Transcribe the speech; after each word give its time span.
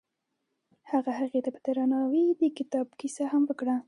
هغه 0.91 1.11
هغې 1.19 1.39
ته 1.45 1.49
په 1.55 1.59
درناوي 1.67 2.25
د 2.39 2.41
کتاب 2.57 2.87
کیسه 2.99 3.23
هم 3.31 3.43
وکړه. 3.49 3.75